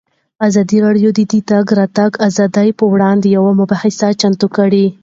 [0.47, 4.85] ازادي راډیو د د تګ راتګ ازادي پر وړاندې یوه مباحثه چمتو کړې.